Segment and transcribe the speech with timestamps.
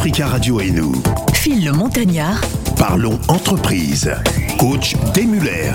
[0.00, 0.94] Africa Radio et nous.
[1.34, 2.40] Phil le Montagnard.
[2.78, 4.10] Parlons entreprise.
[4.58, 5.74] Coach Demuller.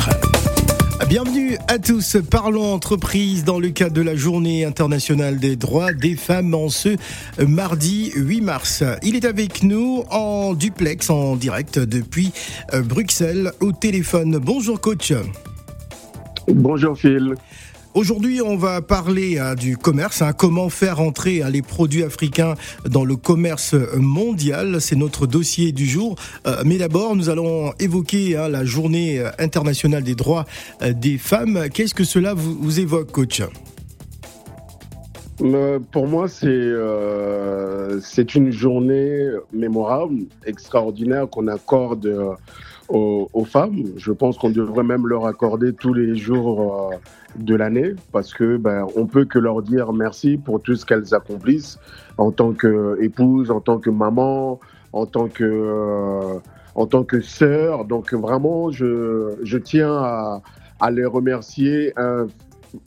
[1.07, 2.17] Bienvenue à tous.
[2.31, 6.97] Parlons entreprise dans le cadre de la Journée internationale des droits des femmes en ce
[7.37, 8.83] mardi 8 mars.
[9.03, 12.31] Il est avec nous en duplex, en direct depuis
[12.73, 14.39] euh, Bruxelles au téléphone.
[14.39, 15.13] Bonjour coach.
[16.47, 17.35] Bonjour Phil.
[17.95, 22.55] Aujourd'hui, on va parler hein, du commerce, hein, comment faire entrer hein, les produits africains
[22.83, 24.81] dans le commerce mondial?
[24.81, 26.17] C'est notre dossier du jour.
[26.45, 30.43] Euh, mais d'abord, nous allons évoquer la journée internationale des droits
[30.81, 31.69] euh, des femmes.
[31.73, 33.41] Qu'est-ce que cela vous, évoque, coach?
[35.41, 42.13] Euh, pour moi, c'est une journée mémorable, extraordinaire qu'on accorde
[42.89, 43.83] aux, femmes.
[43.97, 46.95] Je pense qu'on devrait même leur accorder tous les jours euh,
[47.35, 51.13] de l'année parce que ben, on peut que leur dire merci pour tout ce qu'elles
[51.13, 51.79] accomplissent
[52.17, 54.59] en tant qu'épouse, en tant que maman,
[54.93, 56.39] en tant que euh,
[56.75, 57.85] en tant que sœur.
[57.85, 60.41] Donc vraiment, je, je tiens à,
[60.79, 61.93] à les remercier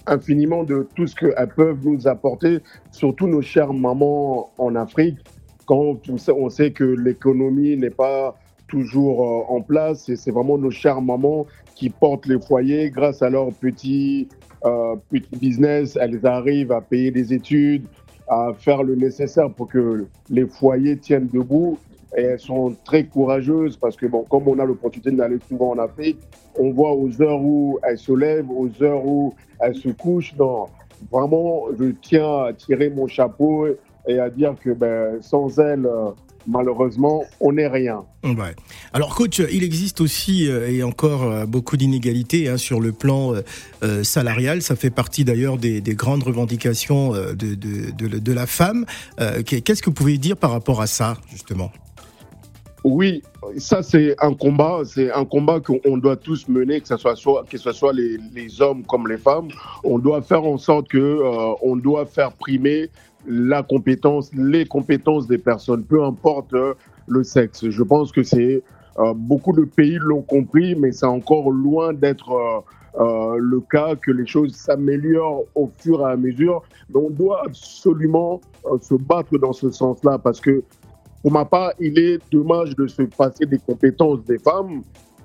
[0.06, 2.60] infiniment de tout ce qu'elles peuvent nous apporter,
[2.92, 5.18] surtout nos chères mamans en Afrique.
[5.66, 8.36] Quand on sait que l'économie n'est pas
[8.68, 10.08] toujours euh, en place.
[10.08, 14.28] Et c'est vraiment nos chères mamans qui portent les foyers grâce à leur petit,
[14.64, 15.98] euh, petit business.
[16.00, 17.86] Elles arrivent à payer des études,
[18.28, 21.78] à faire le nécessaire pour que les foyers tiennent debout.
[22.16, 25.78] Et elles sont très courageuses parce que, bon, comme on a l'opportunité d'aller souvent en
[25.78, 26.18] Afrique,
[26.58, 30.34] on voit aux heures où elles se lèvent, aux heures où elles se couchent.
[30.38, 30.66] Non,
[31.12, 33.66] vraiment, je tiens à tirer mon chapeau
[34.06, 36.10] et à dire que ben, sans elles, euh,
[36.48, 38.02] malheureusement, on n'est rien.
[38.24, 38.56] Ouais.
[38.92, 43.34] Alors, coach, il existe aussi euh, et encore euh, beaucoup d'inégalités hein, sur le plan
[43.82, 44.62] euh, salarial.
[44.62, 48.86] Ça fait partie d'ailleurs des, grandes revendications de, de, la femme.
[49.44, 51.70] Qu'est-ce que vous pouvez dire par rapport à ça, justement?
[52.84, 53.22] Oui,
[53.56, 57.44] ça c'est un combat, c'est un combat qu'on doit tous mener, que ce soit, soit
[57.50, 59.48] que ce soit les, les, hommes comme les femmes.
[59.82, 61.20] On doit faire en sorte que
[61.60, 62.88] on doit faire primer
[63.26, 66.74] la compétence, les compétences des personnes, peu importe euh,
[67.06, 67.68] le sexe.
[67.68, 68.62] Je pense que c'est
[68.98, 72.64] euh, beaucoup de pays l'ont compris, mais c'est encore loin d'être
[72.98, 76.62] euh, le cas que les choses s'améliorent au fur et à mesure.
[76.90, 78.40] Mais on doit absolument
[78.80, 80.62] se battre dans ce sens-là parce que,
[81.22, 84.82] pour ma part, il est dommage de se passer des compétences des femmes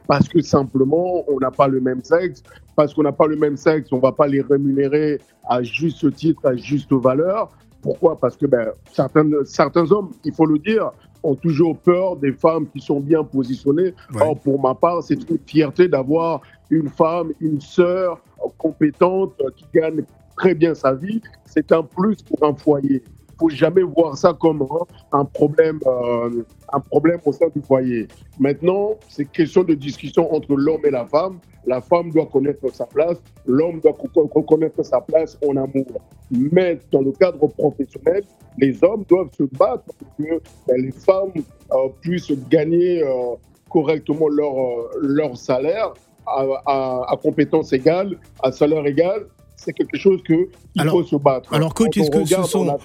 [0.08, 2.44] parce que simplement on n'a pas le même sexe,
[2.76, 6.14] parce qu'on n'a pas le même sexe, on ne va pas les rémunérer à juste
[6.16, 7.50] titre, à juste valeur.
[7.84, 8.18] Pourquoi?
[8.20, 12.68] Parce que ben, certains, certains hommes, il faut le dire, ont toujours peur des femmes
[12.70, 13.94] qui sont bien positionnées.
[14.20, 18.20] Or, pour ma part, c'est une fierté d'avoir une femme, une sœur
[18.58, 20.04] compétente qui gagne
[20.38, 21.22] très bien sa vie.
[21.46, 23.04] C'est un plus pour un foyer
[23.44, 28.08] faut jamais voir ça comme hein, un problème, euh, un problème au sein du foyer.
[28.40, 31.40] Maintenant, c'est question de discussion entre l'homme et la femme.
[31.66, 33.96] La femme doit connaître sa place, l'homme doit
[34.48, 36.02] connaître sa place en amour.
[36.32, 38.24] Mais dans le cadre professionnel,
[38.58, 41.34] les hommes doivent se battre pour que ben, les femmes
[41.72, 43.36] euh, puissent gagner euh,
[43.70, 44.56] correctement leur,
[45.02, 45.94] leur salaire
[46.28, 51.54] à, à, à compétences égales, à salaire égal, c'est quelque chose qu'il faut se battre.
[51.54, 52.78] Alors, coach, est-ce que, ce sont,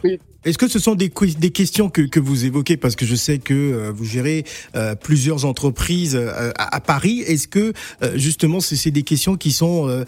[0.45, 2.77] est-ce que ce sont des, questions que, vous évoquez?
[2.77, 4.45] Parce que je sais que euh, vous gérez
[4.77, 7.25] euh, plusieurs entreprises euh, à, Paris.
[7.27, 7.73] Est-ce que,
[8.15, 10.05] justement, c'est des questions qui sont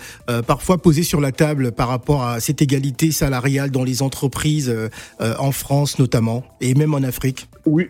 [0.46, 4.72] parfois posées sur la table par rapport à cette égalité salariale dans les entreprises,
[5.20, 7.48] en France notamment, et même en Afrique?
[7.66, 7.88] Oui,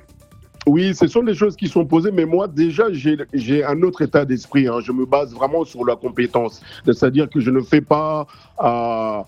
[0.66, 4.24] oui, ce sont des choses qui sont posées, mais moi déjà j'ai un autre état
[4.24, 4.66] d'esprit.
[4.66, 4.78] Hein.
[4.82, 8.26] Je me base vraiment sur la compétence, c'est-à-dire que je ne fais pas,
[8.58, 9.24] je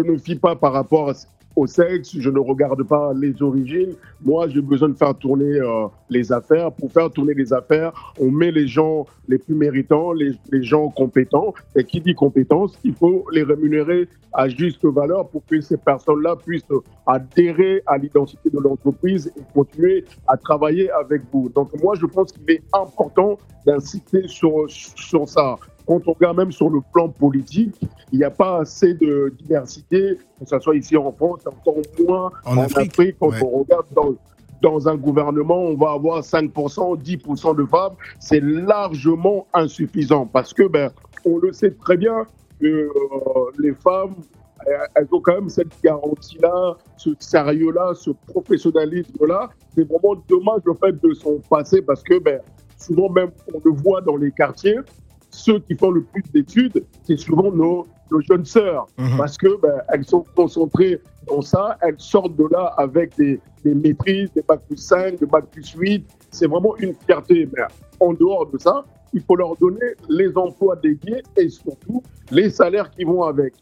[0.00, 1.14] ne fie pas par rapport
[1.56, 3.94] au sexe, je ne regarde pas les origines.
[4.22, 6.70] Moi, j'ai besoin de faire tourner euh, les affaires.
[6.70, 11.54] Pour faire tourner les affaires, on met les gens les plus méritants, les, gens compétents.
[11.74, 16.36] Et qui dit compétence, il faut les rémunérer à juste valeur pour que ces personnes-là
[16.36, 16.62] puissent
[17.06, 21.48] adhérer à l'identité de l'entreprise et continuer à travailler avec vous.
[21.48, 24.68] Donc moi, je pense qu'il est important d'insister sur
[25.26, 25.56] ça
[25.86, 27.76] quand on regarde même sur le plan politique,
[28.12, 32.32] il n'y a pas assez de diversité, que ce soit ici en France, encore moins
[32.44, 33.16] en, Afrique.
[33.18, 34.14] Quand on regarde dans,
[34.62, 37.94] dans un gouvernement, on va avoir 5%, 10% de femmes.
[38.18, 40.90] C'est largement insuffisant parce que, ben,
[41.24, 42.24] on le sait très bien
[42.60, 42.90] que euh,
[43.58, 44.14] les femmes,
[44.94, 49.50] elles ont quand même cette garantie-là, ce sérieux-là, ce professionnalisme-là.
[49.74, 52.40] C'est vraiment dommage le fait de son passé parce que, ben,
[52.78, 54.78] souvent même, on le voit dans les quartiers,
[55.30, 59.16] ceux qui font le plus d'études, c'est souvent nos nos jeunes sœurs, mhm.
[59.16, 63.74] parce que ben, elles sont concentrées dans ça, elles sortent de là avec des, des
[63.74, 66.06] maîtrises, des bac plus 5, des bac plus 8.
[66.30, 67.48] C'est vraiment une fierté.
[67.52, 67.62] Mais
[68.00, 72.90] en dehors de ça, il faut leur donner les emplois dédiés et surtout les salaires
[72.90, 73.54] qui vont avec.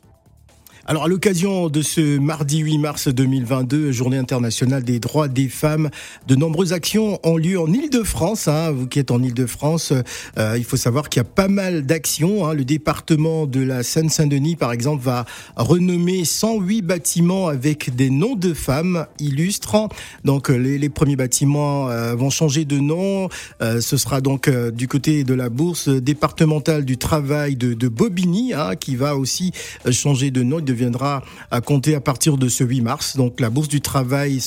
[0.87, 5.89] Alors, à l'occasion de ce mardi 8 mars 2022, journée internationale des droits des femmes,
[6.27, 8.49] de nombreuses actions ont lieu en Ile-de-France.
[8.49, 8.71] Hein.
[8.71, 9.95] Vous qui êtes en Ile-de-France,
[10.37, 12.47] euh, il faut savoir qu'il y a pas mal d'actions.
[12.47, 12.53] Hein.
[12.53, 15.25] Le département de la Seine-Saint-Denis, par exemple, va
[15.57, 19.89] renommer 108 bâtiments avec des noms de femmes illustres.
[20.25, 23.29] Donc, les, les premiers bâtiments euh, vont changer de nom.
[23.63, 27.89] Euh, ce sera donc euh, du côté de la bourse départementale du travail de, de
[27.89, 29.53] Bobigny, hein, qui va aussi
[29.91, 33.17] changer de nom viendra à compter à partir de ce 8 mars.
[33.17, 34.41] Donc la Bourse du Travail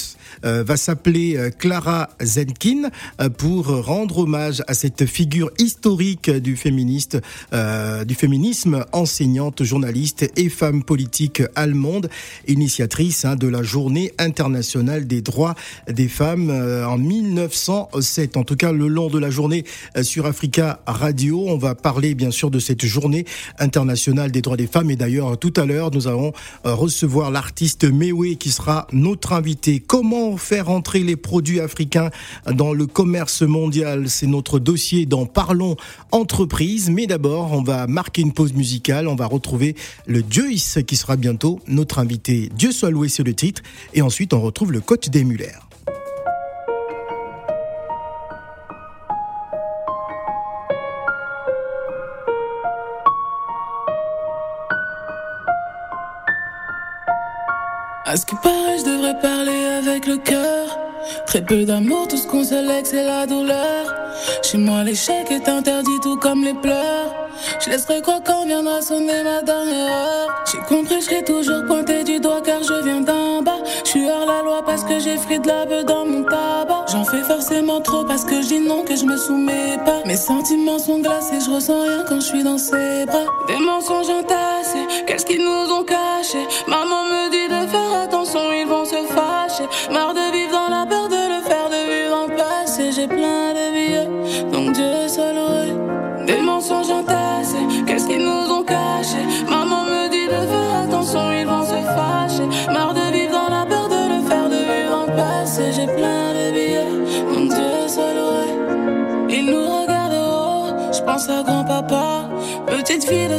[0.44, 2.90] va s'appeler euh, Clara Zenkin
[3.20, 7.18] euh, pour rendre hommage à cette figure historique du féministe,
[8.06, 12.10] du féminisme, enseignante, journaliste et femme politique allemande,
[12.48, 15.56] initiatrice hein, de la Journée internationale des droits
[15.88, 18.38] des femmes en 1907.
[18.38, 19.66] En tout cas, le long de la journée
[20.02, 23.26] sur Africa Radio, on va parler bien sûr de cette Journée
[23.60, 24.92] internationale des droits des femmes.
[24.92, 26.34] Et d'ailleurs, tout à l'heure, nous allons
[26.64, 29.80] recevoir l'artiste Mewe qui sera notre invité.
[29.80, 32.10] Comment faire entrer les produits africains
[32.52, 34.10] dans le commerce mondial?
[34.10, 35.76] C'est notre dossier dans Parlons
[36.12, 36.90] entreprise.
[36.90, 39.08] Mais d'abord, on va marquer une pause musicale.
[39.08, 39.76] On va retrouver
[40.06, 42.50] le Joyce qui sera bientôt notre invité.
[42.56, 43.62] Dieu soit loué, sur le titre.
[43.94, 45.67] Et ensuite, on retrouve le coach des Muller.
[58.10, 60.80] À ce qui paraît, je devrais parler avec le cœur.
[61.26, 62.56] Très peu d'amour, tout ce qu'on se
[62.86, 63.94] c'est la douleur.
[64.44, 67.28] Chez moi, l'échec est interdit, tout comme les pleurs.
[67.60, 70.44] Je laisserai quoi quand viendra sonner ma dernière heure.
[70.50, 73.60] J'ai compris, je serai toujours pointé du doigt car je viens d'en bas.
[73.84, 76.86] Je suis hors la loi parce que j'ai frit de la beuh dans mon tabac.
[76.90, 80.02] J'en fais forcément trop parce que je dis non, que je me soumets pas.
[80.06, 83.26] Mes sentiments sont glacés, je ressens rien quand je suis dans ses bras.
[83.48, 85.77] Des mensonges entassés, qu'est-ce qu'ils nous ont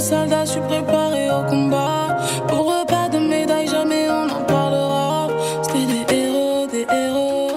[0.09, 2.17] soldat, je suis préparée au combat.
[2.49, 5.29] Pour eux, pas de médaille, jamais on en parlera.
[5.63, 7.53] C'était des héros, des héros.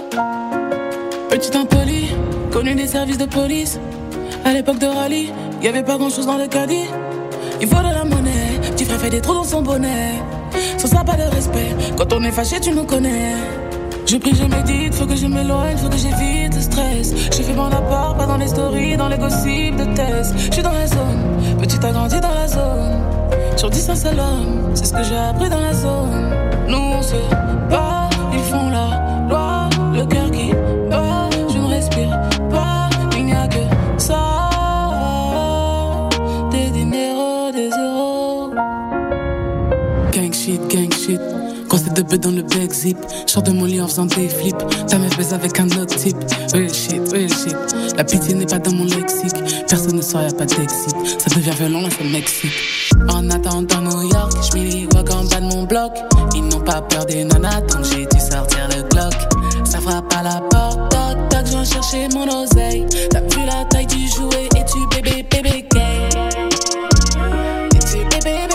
[1.30, 2.09] Petit impoli,
[2.51, 3.80] connu des services de police.
[4.44, 5.31] À l'époque de rallye,
[5.62, 6.89] y avait pas grand chose dans le caddie.
[7.62, 10.13] Il faut de la monnaie, petit frère fait des trous dans son bonnet.
[10.77, 11.69] Sans ça, pas de respect.
[11.98, 13.36] Quand on est fâché, tu nous connais.
[14.12, 17.13] Je prie, je médite, faut que je m'éloigne, faut que j'évite le stress.
[17.31, 20.36] J'ai fait mon apport, pas dans les stories, dans les gossips de test.
[20.38, 23.00] Je suis dans la zone, petit a grandi dans la zone.
[23.56, 26.30] Sur 10 un seul homme, c'est ce que j'ai appris dans la zone.
[26.68, 27.16] Nous on se
[27.69, 30.52] bat, ils font la loi, le cœur qui
[42.03, 42.98] de bête dans le back zip.
[43.25, 44.57] Sors de mon lit en faisant des flips.
[44.88, 46.18] Ta meuf baise avec un autre type.
[46.53, 47.55] Real shit, real shit.
[47.98, 49.36] La pitié n'est pas dans mon lexique.
[49.67, 50.96] Personne ne sort, y'a pas d'exit.
[51.17, 52.51] Ça devient violent, c'est le Mexique.
[53.10, 55.91] En attendant New York, les vois en bas de mon bloc.
[56.36, 59.13] Ils n'ont pas peur des nanas, donc j'ai dû sortir le Glock.
[59.65, 62.86] Ça frappe à la porte, toc toc, je viens chercher mon oseille.
[63.10, 64.48] T'as vu la taille du jouet?
[64.55, 66.10] Et tu bébé bébé gay?
[67.75, 68.50] Et tu bébé bébé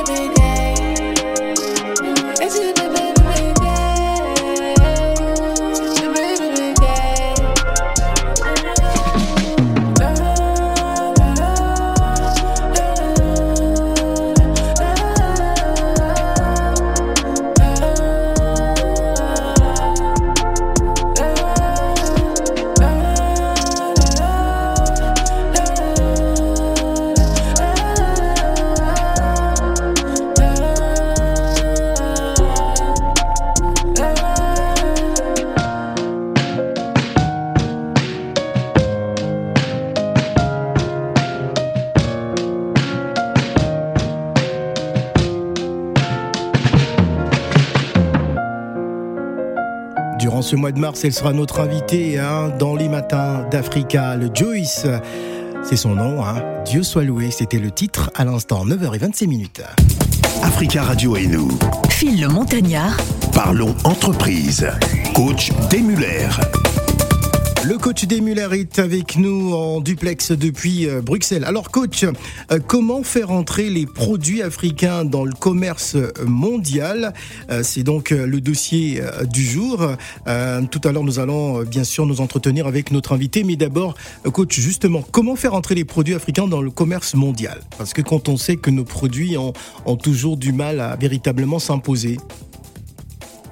[50.47, 54.15] ce mois de mars, elle sera notre invitée hein, dans les matins d'Africa.
[54.15, 54.87] Le Joyce,
[55.65, 56.25] c'est son nom.
[56.25, 56.41] Hein.
[56.65, 59.62] Dieu soit loué, c'était le titre à l'instant, 9h26 minutes.
[60.45, 61.49] Africa Radio et nous.
[61.91, 62.97] Phil le Montagnard.
[63.33, 64.69] Parlons entreprise.
[65.15, 66.29] Coach Muller.
[67.67, 71.43] Le coach des Muller est avec nous en duplex depuis euh, Bruxelles.
[71.45, 77.13] Alors coach, euh, comment faire entrer les produits africains dans le commerce mondial?
[77.51, 79.79] Euh, C'est donc le dossier du jour.
[80.71, 83.43] Tout à l'heure, nous allons bien sûr nous entretenir avec notre invité.
[83.43, 83.97] Mais d'abord,
[84.33, 87.61] coach, justement, comment faire entrer les produits africains dans le commerce mondial?
[87.79, 92.19] Parce que quand on sait que nos produits ont toujours du mal à véritablement s'imposer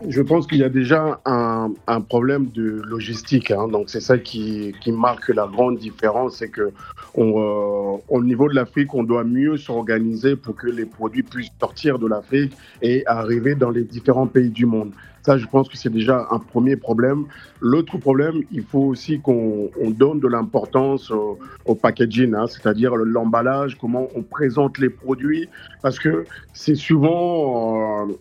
[0.09, 1.71] je pense qu'il y a déjà un,
[2.09, 3.51] problème de logistique.
[3.51, 3.69] Hein.
[3.69, 6.71] Donc c'est ça qui, marque la grande différence, c'est que
[7.19, 11.99] euh, au niveau de l'Afrique, on doit mieux s'organiser pour que les produits puissent sortir
[11.99, 14.93] de l'Afrique et arriver dans les différents pays du monde.
[15.23, 17.25] Ça, je pense que c'est déjà un premier problème.
[17.61, 23.79] L'autre problème, il faut aussi qu'on donne de l'importance au, au, packaging, hein, c'est-à-dire l'emballage,
[23.81, 25.49] comment on présente les produits,
[25.81, 28.13] parce que c'est souvent euh,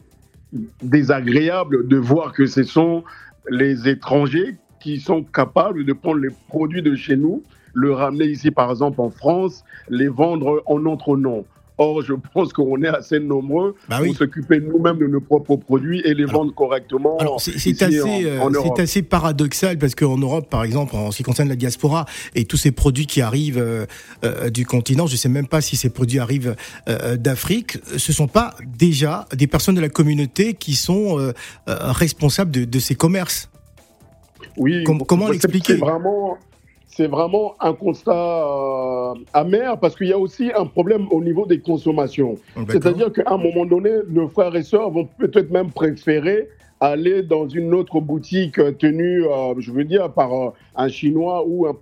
[0.81, 3.03] désagréable de voir que ce sont
[3.49, 7.43] les étrangers qui sont capables de prendre les produits de chez nous,
[7.73, 11.45] le ramener ici par exemple en France, les vendre en notre nom.
[11.83, 16.01] Or, je pense qu'on est assez nombreux bah pour s'occuper nous-mêmes de nos propres produits
[16.05, 17.17] et les vendre correctement.
[17.39, 21.57] c'est assez, euh, assez, paradoxal parce qu'en Europe, par exemple, en ce qui concerne la
[21.57, 23.85] diaspora et tous ces produits qui arrivent euh,
[24.23, 26.55] euh, du continent, je ne sais même pas si ces produits arrivent
[27.17, 31.33] d'Afrique, ce ne sont pas déjà des personnes de la communauté qui sont
[31.67, 33.49] responsables de, ces commerces.
[34.57, 34.83] Oui.
[35.07, 35.75] comment l'expliquer?
[35.75, 36.37] Vraiment
[36.95, 41.45] c'est vraiment un constat euh, amer parce qu'il y a aussi un problème au niveau
[41.45, 42.35] des consommations.
[42.69, 47.47] C'est-à-dire qu'à un moment donné, nos frères et sœurs vont peut-être même préférer aller dans
[47.47, 51.75] une autre boutique tenue, euh, je veux dire, par euh, un Chinois ou un,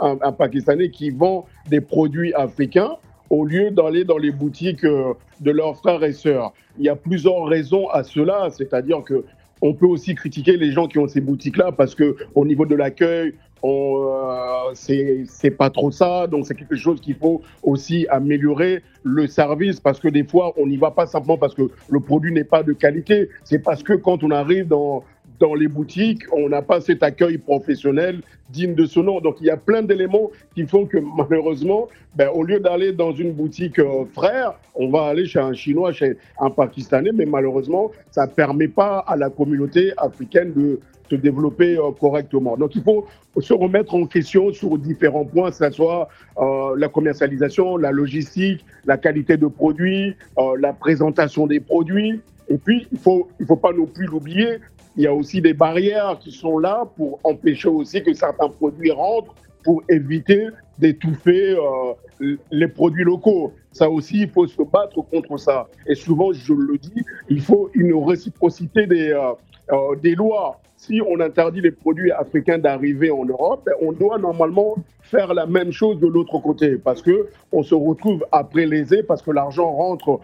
[0.00, 2.96] un, Pakistanais qui vend des produits africains
[3.28, 6.52] au lieu d'aller dans les boutiques de leurs frères et sœurs.
[6.78, 9.24] Il y a plusieurs raisons à cela, c'est-à-dire que
[9.62, 12.74] on peut aussi critiquer les gens qui ont ces boutiques-là parce que au niveau de
[12.74, 13.34] l'accueil,
[13.64, 16.26] euh, c'est pas trop ça.
[16.26, 20.66] Donc c'est quelque chose qu'il faut aussi améliorer le service parce que des fois on
[20.66, 23.28] n'y va pas simplement parce que le produit n'est pas de qualité.
[23.44, 25.04] C'est parce que quand on arrive dans
[25.38, 29.20] dans les boutiques, on n'a pas cet accueil professionnel digne de ce nom.
[29.20, 33.12] Donc il y a plein d'éléments qui font que malheureusement, ben, au lieu d'aller dans
[33.12, 37.90] une boutique euh, frère, on va aller chez un Chinois, chez un Pakistanais, mais malheureusement,
[38.10, 42.56] ça ne permet pas à la communauté africaine de se développer euh, correctement.
[42.56, 43.06] Donc il faut
[43.38, 48.64] se remettre en question sur différents points, que ce soit euh, la commercialisation, la logistique,
[48.86, 50.16] la qualité de produits,
[50.58, 52.20] la présentation des produits.
[52.48, 54.60] Et puis, il ne faut, il faut pas non plus l'oublier,
[54.96, 58.90] il y a aussi des barrières qui sont là pour empêcher aussi que certains produits
[58.90, 60.48] rentrent, pour éviter
[60.78, 63.52] d'étouffer euh, les produits locaux.
[63.72, 65.66] Ça aussi, il faut se battre contre ça.
[65.86, 69.32] Et souvent, je le dis, il faut une réciprocité des, euh,
[69.72, 70.60] euh, des lois.
[70.76, 75.72] Si on interdit les produits africains d'arriver en Europe, on doit normalement faire la même
[75.72, 80.20] chose de l'autre côté, parce que on se retrouve après lésé, parce que l'argent rentre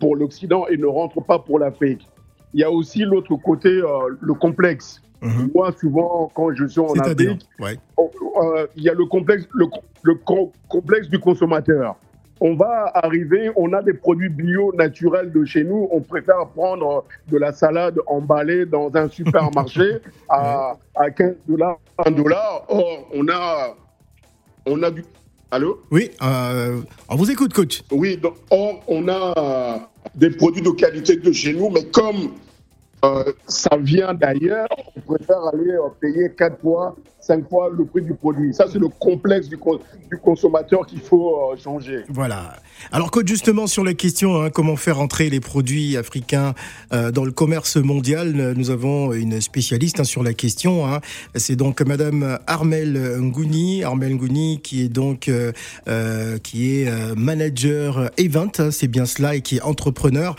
[0.00, 2.08] pour l'Occident et ne rentre pas pour l'Afrique
[2.54, 5.00] il y a aussi l'autre côté, euh, le complexe.
[5.22, 5.50] Mhm.
[5.54, 9.66] Moi, souvent, quand je suis en Afrique, euh, il y a le complexe, le,
[10.68, 11.96] complexe du consommateur.
[12.40, 15.86] On va arriver, on a des produits bio naturels de chez nous.
[15.92, 22.10] On préfère prendre de la salade emballée dans un supermarché à, à 15 dollars, 1
[22.10, 22.64] dollar.
[22.68, 23.76] Or, on a,
[24.66, 25.04] on a du.
[25.52, 26.80] Allô Oui, euh,
[27.10, 27.82] on vous écoute, coach.
[27.90, 32.30] Oui, donc, or, on a des produits de qualité de chez nous, mais comme
[33.04, 38.02] euh, ça vient d'ailleurs, on préfère aller euh, payer quatre fois, cinq fois le prix
[38.02, 38.54] du produit.
[38.54, 39.58] Ça, c'est le complexe du,
[40.22, 42.04] consommateur qu'il faut euh, changer.
[42.08, 42.54] Voilà.
[42.92, 46.54] Alors, justement, sur la question, hein, comment faire entrer les produits africains
[46.90, 50.86] dans le commerce mondial, nous avons une spécialiste hein, sur la question.
[50.86, 51.00] Hein.
[51.34, 55.30] C'est donc Madame Armel Ngouni, Armel Ngouni, qui est donc
[56.42, 60.36] qui est manager event, c'est bien cela, et qui est entrepreneur,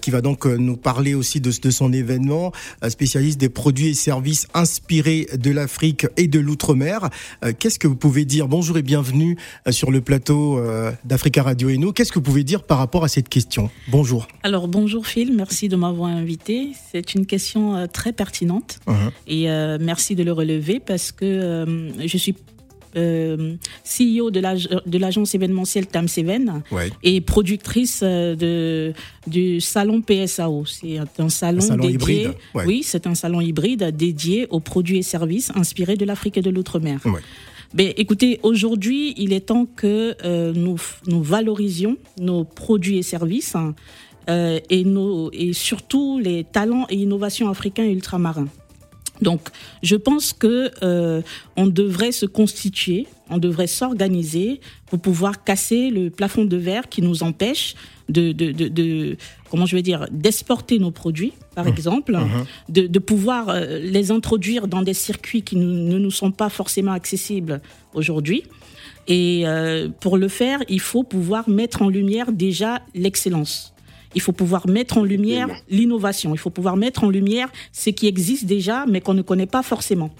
[0.00, 2.52] qui va donc nous parler aussi de, de son événement,
[2.88, 7.10] spécialiste des produits et services inspirés de l'Afrique et de l'outre-mer.
[7.44, 8.48] Euh, qu'est-ce que vous pouvez dire?
[8.48, 9.36] Bonjour et bienvenue
[9.66, 11.92] euh, sur le plateau euh, d'Africa Radio et nous.
[11.92, 13.70] Qu'est-ce que vous pouvez dire par rapport à cette question?
[13.88, 14.28] Bonjour.
[14.42, 16.72] Alors bonjour Phil, merci de m'avoir invité.
[16.92, 19.10] C'est une question très pertinente uh-huh.
[19.26, 19.46] et
[19.78, 22.34] merci de le relever parce que je suis
[22.96, 26.62] euh, CEO de l'agence événementielle Tam Seven
[27.02, 28.92] et productrice euh, de,
[29.26, 30.64] du salon PSAO.
[30.66, 32.28] C'est un salon, dédié.
[32.54, 36.50] Oui, c'est un salon hybride dédié aux produits et services inspirés de l'Afrique et de
[36.50, 37.00] l'outre-mer.
[37.74, 43.54] Ben, écoutez, aujourd'hui, il est temps que euh, nous, nous valorisions nos produits et services.
[43.54, 43.74] Hein,
[44.28, 48.48] et, nos, et surtout les talents et innovations africains et ultramarins.
[49.22, 49.48] Donc,
[49.82, 51.22] je pense que euh,
[51.56, 57.02] on devrait se constituer, on devrait s'organiser pour pouvoir casser le plafond de verre qui
[57.02, 57.74] nous empêche
[58.08, 59.16] de, de, de, de
[59.50, 61.68] comment je vais dire, d'exporter nos produits, par mmh.
[61.68, 62.72] exemple, mmh.
[62.72, 66.92] de, de, pouvoir euh, les introduire dans des circuits qui ne nous sont pas forcément
[66.92, 67.60] accessibles
[67.94, 68.44] aujourd'hui.
[69.08, 73.72] Et euh, pour le faire, il faut pouvoir mettre en lumière déjà l'excellence.
[74.16, 76.34] Il faut pouvoir mettre en lumière l'innovation.
[76.34, 79.62] Il faut pouvoir mettre en lumière ce qui existe déjà, mais qu'on ne connaît pas
[79.62, 80.10] forcément.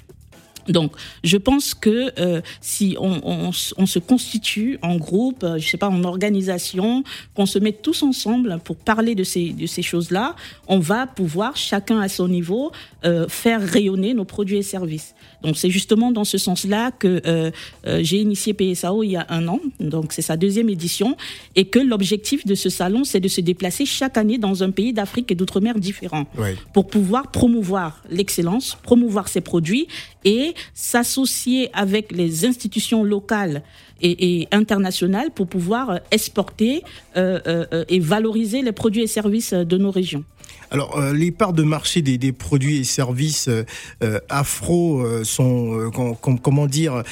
[0.69, 0.93] Donc,
[1.25, 5.77] je pense que euh, si on, on, on, se constitue en groupe, euh, je sais
[5.77, 7.05] pas, en organisation,
[7.35, 10.37] qu'on se mette tous ensemble pour parler de ces, de ces choses-là,
[10.69, 12.73] on va pouvoir, chacun à son niveau,
[13.05, 15.15] euh, faire rayonner nos produits et services.
[15.43, 17.51] Donc, c'est justement dans ce sens-là que euh,
[17.87, 21.17] euh j'ai initié PSAO il y a un an, donc c'est sa deuxième édition,
[21.55, 24.93] et que l'objectif de ce salon, c'est de se déplacer chaque année dans un pays
[24.93, 26.51] d'Afrique et d'outre-mer différents, oui.
[26.73, 29.87] pour pouvoir promouvoir l'excellence, promouvoir ses produits
[30.25, 33.63] et s'associer avec les institutions locales
[34.03, 36.83] et, internationales pour pouvoir exporter
[37.17, 40.25] euh, euh, et valoriser les produits et services de nos régions.
[40.71, 43.65] Alors, euh, les parts de marché des, des produits et services euh,
[44.03, 47.03] euh afro euh, sont, com, comment dire,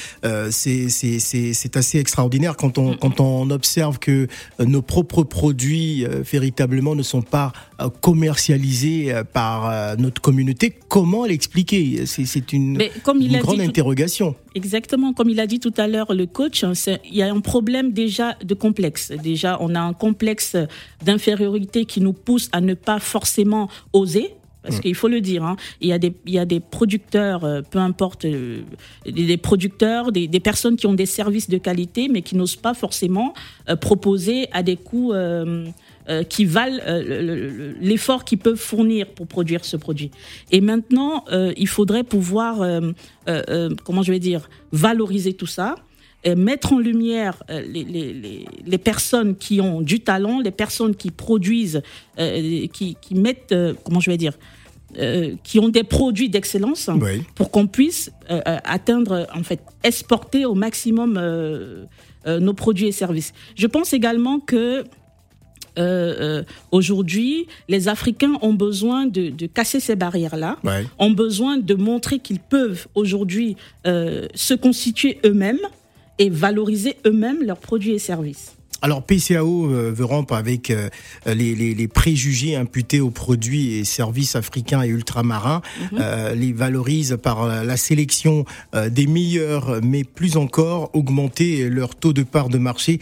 [0.49, 4.27] c'est assez extraordinaire quand on, quand on observe que
[4.59, 7.53] nos propres produits véritablement ne sont pas
[8.01, 10.73] commercialisés par notre communauté.
[10.87, 12.05] Comment l'expliquer?
[12.05, 14.35] C'est une, une grande interrogation.
[14.55, 16.71] Exactement, comme il a dit tout à l'heure le coach, hein,
[17.03, 19.11] il y a un problème déjà de complexe.
[19.11, 20.55] Déjà, on a un complexe
[21.03, 23.24] d'infériorité qui nous pousse à ne pas forcément
[23.93, 24.81] oser parce mm.
[24.81, 27.61] qu'il faut le dire, hein, il, y a des, il y a des producteurs, euh,
[27.61, 28.61] peu importe, euh,
[29.05, 32.73] des producteurs, des, des, personnes qui ont des services de qualité, mais qui n'osent pas
[32.73, 33.33] forcément
[33.69, 35.13] euh, proposer à des coûts
[36.29, 36.81] qui valent
[37.81, 40.11] l'effort qu'ils peuvent fournir pour produire ce produit.
[40.51, 42.57] Et maintenant, il faudrait pouvoir,
[43.83, 45.75] comment je vais dire, valoriser tout ça
[46.33, 51.81] mettre en lumière les, les, les, personnes qui ont du talent, les personnes qui produisent,
[52.19, 54.33] euh, qui, qui, mettent, euh, comment je vais dire,
[54.97, 57.21] euh, qui ont des produits d'excellence oui.
[57.35, 61.19] pour qu'on puisse atteindre, en fait, exporter au maximum
[62.25, 63.33] nos produits et services.
[63.55, 64.83] Je pense également que
[65.77, 70.57] euh, euh, aujourd'hui, les Africains ont besoin de, de casser ces barrières-là,
[70.99, 75.59] ont besoin de montrer qu'ils peuvent aujourd'hui euh, se constituer eux-mêmes
[76.19, 78.55] et valoriser eux-mêmes leurs produits et services.
[78.81, 80.89] Alors PCAO euh, veut rompre avec euh,
[81.25, 85.97] les, les, les, préjugés imputés aux produits et services africains et ultramarins, -hmm.
[85.99, 88.45] euh, les valorise par la sélection
[88.97, 92.99] des meilleurs, mais plus encore augmenter leur taux de part de marché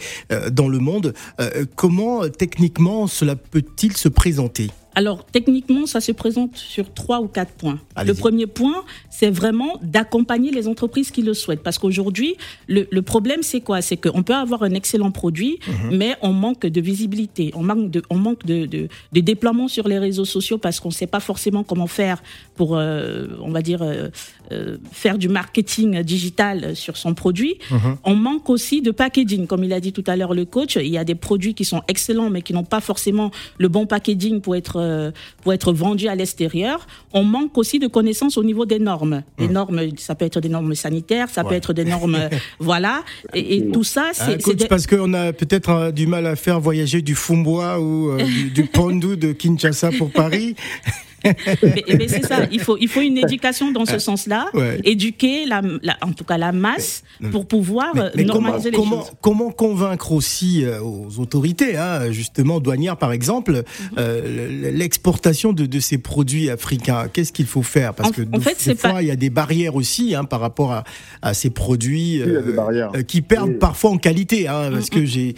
[0.52, 1.12] dans le monde.
[1.40, 4.70] Euh, comment techniquement cela peut-il se présenter?
[4.94, 7.78] Alors techniquement, ça se présente sur trois ou quatre points.
[8.04, 11.62] Le premier point, c'est vraiment d'accompagner les entreprises qui le souhaitent.
[11.62, 12.36] Parce qu'aujourd'hui,
[12.68, 13.82] le, le, problème, c'est quoi?
[13.82, 15.96] C'est qu'on peut avoir un excellent produit, -hmm.
[15.96, 19.86] mais on manque de visibilité, on manque de, on manque de, de, de déploiement sur
[19.88, 22.18] les réseaux sociaux parce qu'on ne sait pas forcément comment faire
[22.56, 24.08] pour, euh, on va dire, euh,
[24.52, 27.54] euh, faire du marketing digital sur son produit.
[27.58, 27.96] -hmm.
[28.04, 29.46] On manque aussi de packaging.
[29.50, 31.64] Comme il a dit tout à l'heure le coach, il y a des produits qui
[31.72, 33.28] sont excellents, mais qui n'ont pas forcément
[33.58, 35.10] le bon packaging pour être euh,
[35.42, 36.86] pour être vendu à l'extérieur.
[37.12, 39.22] On manque aussi de connaissances au niveau des normes.
[39.38, 39.52] Les mmh.
[39.52, 41.48] normes, ça peut être des normes sanitaires, ça ouais.
[41.48, 42.18] peut être des normes,
[42.58, 43.02] voilà.
[43.34, 44.66] Et, et, tout ça, c'est ah, des...
[44.66, 48.50] parce qu'on a peut-être euh, du mal à faire voyager du Fumbois ou euh, du,
[48.50, 50.54] du Pondu de Kinshasa pour Paris.
[51.62, 54.80] mais, mais c'est ça, il faut, il faut une éducation dans ce sens-là, ouais.
[54.84, 58.84] éduquer la, la, en tout cas la masse mais, pour pouvoir mais, mais normaliser comment,
[58.84, 59.12] les comment, choses.
[59.20, 63.98] Comment convaincre aussi euh, aux autorités, hein, justement douanières par exemple, mm -hmm.
[63.98, 67.08] euh, l'exportation de, de, ces produits africains?
[67.12, 67.90] Qu'est-ce qu'il faut faire?
[67.94, 69.02] Parce en, que en fait, des fois, pas...
[69.02, 70.82] il y a des barrières aussi hein, par rapport à,
[71.22, 73.66] à ces produits euh, qui perdent oui.
[73.68, 74.38] parfois en qualité.
[74.48, 74.96] Hein, parce mm -hmm.
[74.96, 75.28] que j'ai,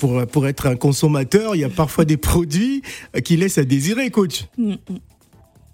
[0.00, 2.78] pour, pour être un consommateur, il y a parfois des produits
[3.26, 4.36] qui laissent à désirer, coach.
[4.56, 4.98] Mm -hmm.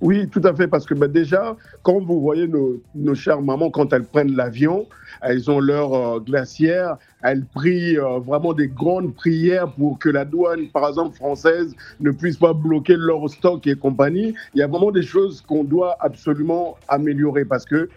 [0.01, 3.71] Oui, tout à fait, parce que bah, déjà, quand vous voyez nos, nos chères mamans,
[3.71, 4.87] quand elles prennent l'avion,
[5.23, 10.25] elles ont leur euh, glacière, elles prient euh, vraiment des grandes prières pour que la
[10.25, 14.35] douane, par exemple française, ne puisse pas bloquer leur stock et compagnie.
[14.55, 17.89] Il y a vraiment des choses qu'on doit absolument améliorer parce que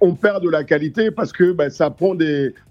[0.00, 2.14] on perd de la qualité parce que ben, ça prend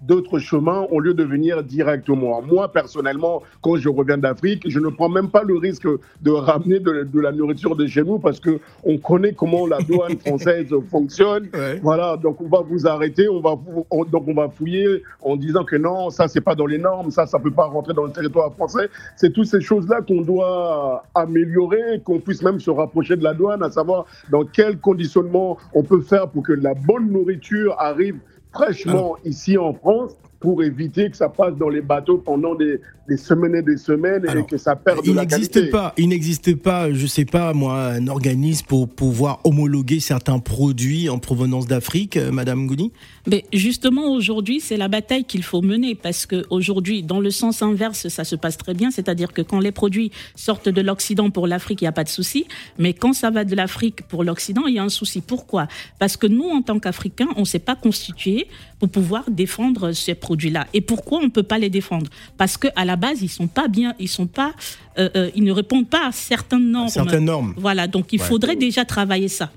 [0.02, 2.42] d'autres chemins au lieu de venir directement.
[2.42, 5.86] Moi, personnellement, quand je reviens d'Afrique, je ne prends même pas le risque
[6.22, 10.18] de ramener de, la nourriture de chez nous parce que on connaît comment la douane
[10.18, 11.48] française fonctionne.
[11.82, 15.76] Voilà, donc on va vous arrêter, on va, donc on va fouiller en disant que
[15.76, 18.52] non, ça c'est pas dans les normes, ça ça peut pas rentrer dans le territoire
[18.54, 18.88] français.
[19.16, 23.62] C'est toutes ces choses-là qu'on doit améliorer, qu'on puisse même se rapprocher de la douane,
[23.62, 28.18] à savoir dans quel conditionnement on peut faire pour que la bonne nourriture arrive
[28.52, 32.78] fraîchement ici en France pour éviter que ça passe dans les bateaux pendant des,
[33.16, 35.70] semaines et des semaines et que ça perde il de la qualité.
[35.70, 41.08] Pas, il n'existe pas, je sais pas moi, un organisme pour pouvoir homologuer certains produits
[41.08, 42.92] en provenance d'Afrique, euh, Madame Gouni
[43.26, 48.08] Mais justement, aujourd'hui, c'est la bataille qu'il faut mener parce qu'aujourd'hui, dans le sens inverse,
[48.08, 51.80] ça se passe très bien, c'est-à-dire que quand les produits sortent de l'Occident pour l'Afrique,
[51.80, 52.44] il n'y a pas de souci,
[52.78, 55.22] mais quand ça va de l'Afrique pour l'Occident, il y a un souci.
[55.22, 55.68] Pourquoi?
[55.98, 58.46] Parce que nous, en tant qu'Africains, on ne s'est pas constitué
[58.78, 60.33] pour pouvoir défendre ces produits
[60.72, 62.10] Et pourquoi on ne peut pas les défendre?
[62.36, 64.52] Parce qu'à la base, ils sont pas bien, ils sont pas,
[64.98, 66.88] euh, euh, ils ne répondent pas à certaines normes.
[66.88, 67.54] Certaines normes.
[67.56, 69.50] Voilà, donc il faudrait déjà travailler ça.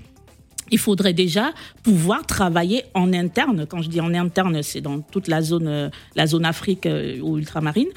[0.70, 3.64] Il faudrait déjà pouvoir travailler en interne.
[3.66, 6.86] Quand je dis en interne, c'est dans toute la zone, euh, la zone Afrique
[7.22, 7.88] ou ultramarine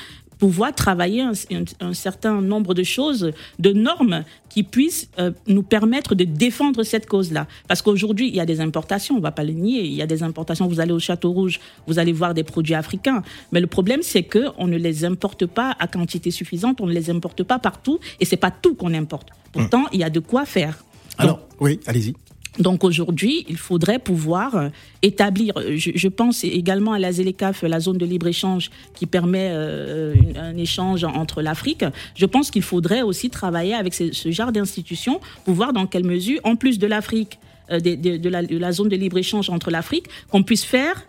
[0.41, 6.23] pouvoir travailler un, certain nombre de choses, de normes qui puissent euh, nous permettre de
[6.23, 7.45] défendre cette cause-là.
[7.67, 10.01] Parce qu'aujourd'hui, il y a des importations, on ne va pas le nier, il y
[10.01, 13.21] a des importations, vous allez au Château Rouge, vous allez voir des produits africains.
[13.51, 17.11] Mais le problème, c'est qu'on ne les importe pas à quantité suffisante, on ne les
[17.11, 19.29] importe pas partout, et c'est pas tout qu'on importe.
[19.51, 20.83] Pourtant, il y a de quoi faire.
[21.19, 22.15] Alors, oui, allez-y.
[22.59, 24.69] Donc aujourd'hui, il faudrait pouvoir euh,
[25.01, 30.13] établir, euh, je, pense également à la ZLECAF, la zone de libre-échange qui permet euh,
[30.35, 31.85] un échange entre l'Afrique.
[32.13, 36.41] Je pense qu'il faudrait aussi travailler avec ce, genre d'institutions pour voir dans quelle mesure,
[36.43, 41.05] en plus de l'Afrique, de, la, zone de libre-échange entre l'Afrique, qu'on puisse faire,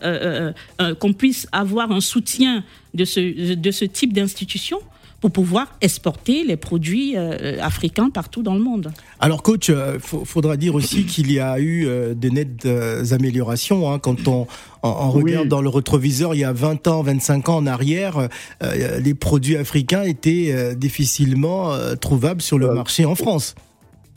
[1.01, 2.63] qu'on puisse avoir un soutien
[2.95, 4.79] de ce, de ce type d'institutions
[5.23, 8.91] pour pouvoir exporter les produits euh, africains partout dans le monde.
[9.21, 12.67] Alors coach, il euh, faudra dire aussi qu'il y a eu euh, de nettes
[13.13, 13.91] améliorations.
[13.91, 14.49] Hein, quand on,
[14.83, 18.29] regarde dans le rétroviseur, il y a 20 ans, 25 ans en arrière,
[18.61, 23.55] les produits africains étaient difficilement trouvables sur le marché en France.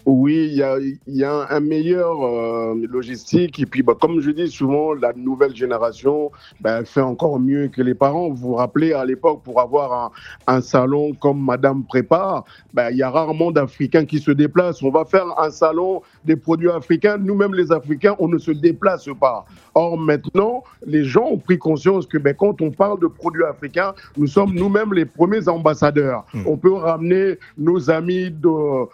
[0.05, 3.59] Oui, il y a, y a, un meilleur euh, logistique.
[3.59, 7.81] Et puis, bah, comme je dis souvent, la nouvelle génération bah, fait encore mieux que
[7.81, 8.29] les parents.
[8.29, 10.11] Vous vous rappelez, à l'époque, pour avoir un,
[10.57, 14.83] un, salon comme Madame Prépare, bah, il y a rarement d'Africains qui se déplacent.
[14.83, 17.17] On va faire un salon des produits africains.
[17.17, 19.45] Nous-mêmes, les Africains, on ne se déplace pas.
[19.73, 23.93] Or, maintenant, les gens ont pris conscience que ben, quand on parle de produits africains,
[24.17, 26.25] nous sommes nous-mêmes les premiers ambassadeurs.
[26.33, 26.41] Mmh.
[26.45, 28.85] On peut ramener nos amis de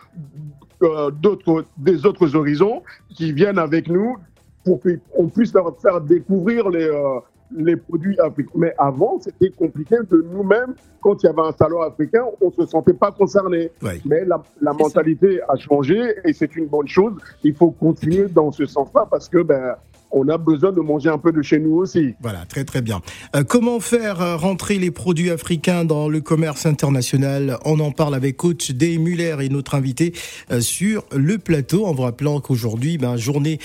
[0.83, 2.83] euh, d'autres, des autres horizons
[3.15, 4.17] qui viennent avec nous
[4.63, 7.19] pour qu'on puisse leur faire découvrir les, euh,
[7.55, 8.51] les produits africains.
[8.55, 12.51] Mais avant, c'était compliqué de nous-mêmes, quand il y avait un salon africain, on ne
[12.51, 13.71] se sentait pas concerné.
[14.05, 17.13] Mais la, la mentalité a changé et c'est une bonne chose.
[17.43, 19.75] Il faut continuer dans ce sens-là parce que ben,
[20.11, 22.15] on a besoin de manger un peu de chez nous aussi.
[22.21, 23.01] Voilà, très très bien.
[23.35, 27.57] Euh, comment faire euh, rentrer les produits africains dans le commerce international?
[27.65, 30.13] On en parle avec coach Day Muller et notre invité
[30.51, 33.59] euh, sur le plateau, en vous rappelant qu'aujourd'hui, ben, journée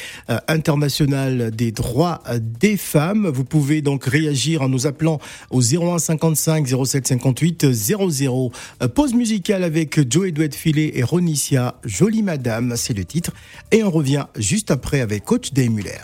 [0.48, 2.22] internationale des droits
[2.60, 3.28] des femmes.
[3.28, 5.18] Vous pouvez donc réagir en nous appelant
[5.50, 8.52] au 01 55 07 58 00.
[8.94, 13.32] Pause musicale avec Joe Edouard Filet et Ronicia, Jolie Madame, c'est le titre.
[13.72, 16.02] Et on revient juste après avec coach Day Muller.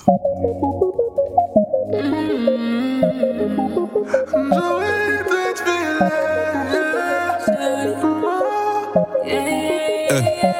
[10.42, 10.51] La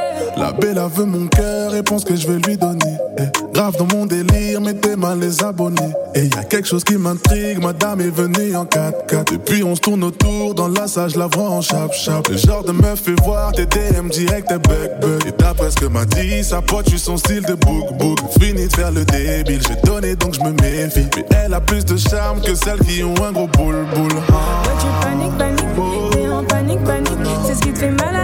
[0.63, 2.97] belle a veut mon cœur et pense que je vais lui donner.
[3.19, 5.93] Eh, grave dans mon délire, mettez mal les abonnés.
[6.15, 9.33] Et y a quelque chose qui m'intrigue, madame est venue en 4x4.
[9.33, 12.29] Depuis on se tourne autour, dans la salle, je la vois en chap chap.
[12.29, 15.27] Le genre de meuf fait voir tes DM direct, tes bug bug.
[15.27, 18.19] Et d'après ce que m'a dit, sa pote, tu son style de book book.
[18.41, 21.09] Fini de faire le débile, j'ai donné donc je me méfie.
[21.17, 24.13] Mais elle a plus de charme que celles qui ont un gros boule boule.
[24.31, 24.63] Ah.
[24.79, 27.11] tu paniques, paniques, t'es en panique, panique.
[27.47, 28.22] C'est ce qui te fait mal à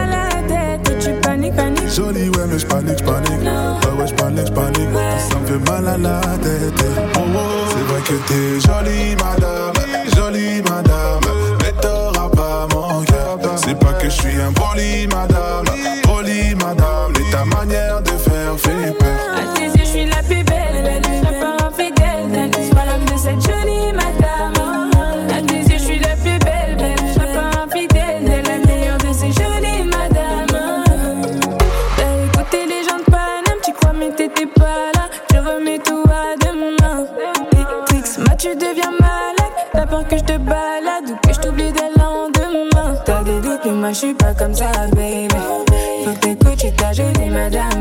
[1.98, 3.42] Jolie, ouais, mais je panique, je panique.
[3.42, 4.88] Ouais, ouais, je panique, je panique.
[5.28, 6.84] Ça me fait mal à la tête.
[7.16, 7.38] Oh, oh.
[7.70, 9.72] C'est vrai que t'es jolie, madame.
[10.14, 11.20] Jolie, madame.
[11.60, 13.36] Mais t'auras pas mon cœur.
[13.56, 15.64] C'est pas que je suis un poli, madame.
[16.04, 17.14] Poli, madame.
[17.18, 19.37] Et ta manière de faire fait peur.
[43.78, 45.28] Moi je suis pas comme ça, baby.
[46.04, 47.77] Faut que t'écoutes, tu ta jolie madame,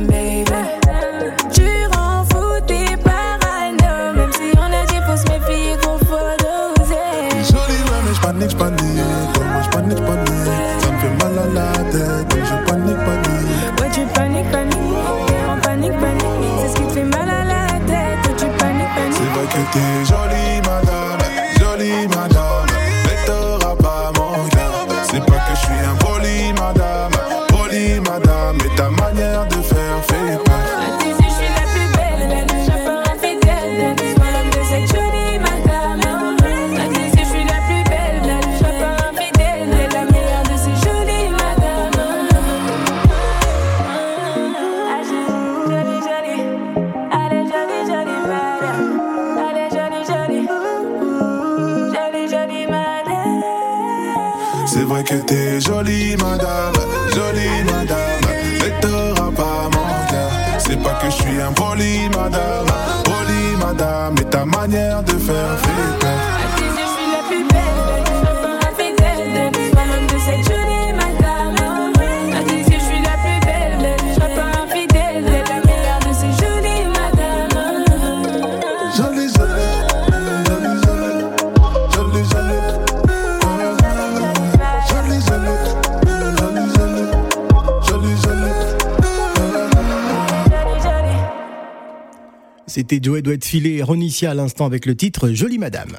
[92.78, 95.98] C'était Joey doit être filé et Ronicia à l'instant avec le titre Jolie Madame.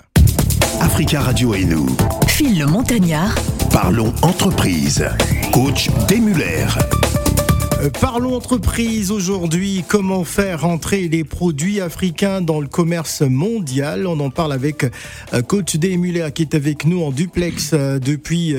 [0.80, 1.88] Africa Radio et nous.
[2.28, 3.34] Phil le Montagnard,
[3.72, 5.04] Parlons entreprise.
[5.52, 6.68] Coach Demuller.
[7.80, 9.84] Euh, Parlons entreprise aujourd'hui.
[9.86, 14.06] Comment faire entrer les produits africains dans le commerce mondial?
[14.06, 15.76] On en parle avec euh, coach.
[15.78, 18.56] Muller qui est avec nous en duplex euh, depuis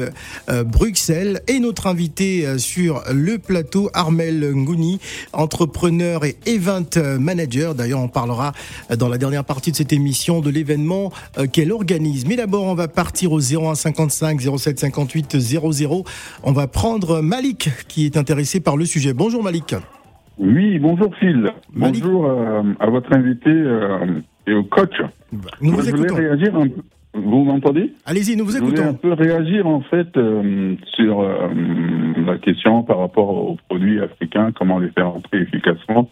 [0.65, 4.99] Bruxelles et notre invité sur le plateau Armel Ngouni,
[5.33, 6.85] entrepreneur et event
[7.19, 7.75] manager.
[7.75, 8.53] D'ailleurs, on parlera
[8.97, 11.11] dans la dernière partie de cette émission de l'événement
[11.51, 12.25] qu'elle organise.
[12.25, 16.03] Mais d'abord, on va partir au 01 55 07 58 00.
[16.43, 19.08] On va prendre Malik qui est intéressé par le sujet.
[19.13, 19.75] Bonjour Malik.
[20.37, 21.49] Oui, bonjour Phil.
[21.73, 22.01] Malik.
[22.03, 24.05] Bonjour euh, à votre invité euh,
[24.47, 24.93] et au coach.
[25.61, 26.15] Nous vous je voulais écoutons.
[26.15, 26.81] réagir un peu.
[27.15, 27.91] Vous m'entendez?
[28.05, 28.97] Allez-y, nous vous Je voulais un écoutons.
[29.01, 34.89] peu réagir en fait euh, sur la question par rapport aux produits africains, comment les
[34.91, 36.09] faire entrer efficacement,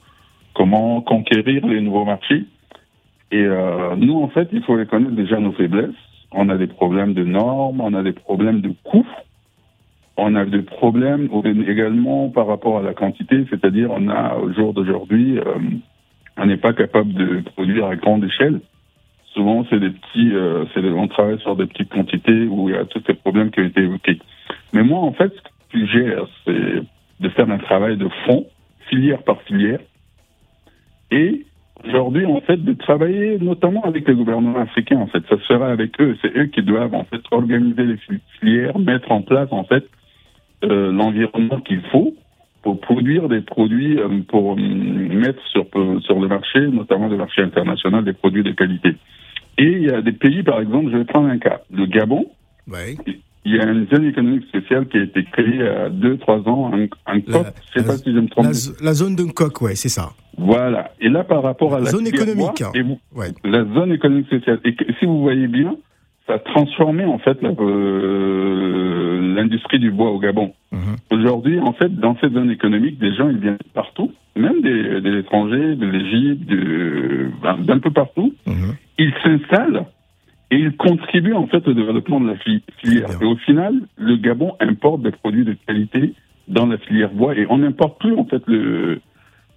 [0.55, 2.45] comment conquérir les nouveaux marchés.
[3.31, 3.45] Et
[3.97, 5.89] nous, en fait, il faut reconnaître déjà nos faiblesses.
[6.31, 9.05] On a des problèmes de normes, on a des problèmes de coûts,
[10.17, 11.29] on a des problèmes
[11.67, 15.43] également par rapport à la quantité, c'est-à-dire on a au jour d'aujourd'hui, euh,
[16.37, 18.59] on n'est pas capable de produire à grande échelle.
[19.33, 22.77] Souvent, c'est des petits, euh, des- on travaille sur des petites quantités où il y
[22.77, 24.19] a tous ces problèmes qui ont été évoqués.
[24.73, 26.81] Mais moi, en fait, ce que je gère, c'est
[27.19, 28.47] de faire un travail de fond,
[28.89, 29.79] filière par filière,
[31.11, 31.45] et
[31.87, 34.97] aujourd'hui, en fait, de travailler notamment avec les gouvernements africains.
[34.97, 36.17] En fait, ça se fera avec eux.
[36.21, 39.85] C'est eux qui doivent en fait organiser les fili- filières, mettre en place en fait
[40.63, 42.13] l'environnement qu'il faut
[42.63, 45.65] pour produire des produits euh, pour euh, mettre sur
[46.01, 48.95] sur le marché, notamment le marché international, des produits de qualité.
[49.59, 52.25] Et il y a des pays, par exemple, je vais prendre un cas, le Gabon.
[52.67, 52.95] Ouais.
[53.45, 56.17] Il y a une zone économique spéciale qui a été créée il y a deux,
[56.17, 58.47] trois ans, un, un La- je sais pas si je me trompe.
[58.81, 60.09] La, zone de coq, ouais, c'est ça.
[60.37, 60.91] Voilà.
[60.99, 62.71] Et là, par rapport à la Zone économique, bois, hein.
[62.75, 63.29] et vous- Ouais.
[63.45, 64.59] la zone économique spéciale.
[64.65, 65.77] Et que- si vous voyez bien,
[66.27, 70.53] ça a transformé en fait euh, l'industrie du bois au Gabon.
[70.71, 70.95] Mhm.
[71.11, 75.19] Aujourd'hui, en fait, dans cette zone économique, des gens ils viennent partout, même des, des
[75.19, 76.49] étrangers, de l'Égypte,
[77.41, 78.33] ben, d'un peu partout.
[78.45, 78.75] Mhm.
[78.99, 79.85] Ils s'installent
[80.51, 83.09] et ils contribuent en fait au développement de la fi- filière.
[83.21, 86.13] Et au final, le Gabon importe des produits de qualité
[86.47, 88.99] dans la filière bois et on n'importe plus en fait le